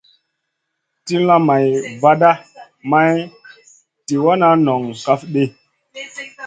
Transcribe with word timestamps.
Tilla 1.05 1.35
bay 1.47 1.67
vada 2.01 2.31
may 2.91 3.13
tì 4.05 4.15
wana 4.25 4.47
nong 4.65 4.85
kaf 5.05 5.21
ɗi. 5.33 5.43